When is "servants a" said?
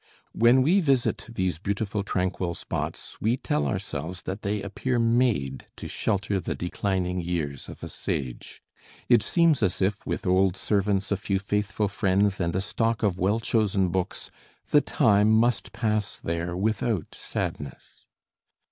10.57-11.17